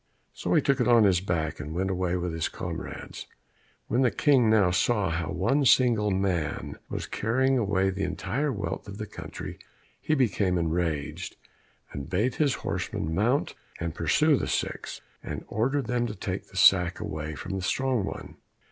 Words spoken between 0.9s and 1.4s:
his